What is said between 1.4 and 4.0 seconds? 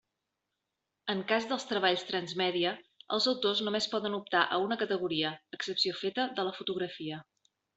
dels treballs transmèdia, els autors només